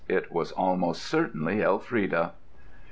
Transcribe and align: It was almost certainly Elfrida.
It 0.07 0.31
was 0.31 0.51
almost 0.53 1.03
certainly 1.03 1.61
Elfrida. 1.61 2.31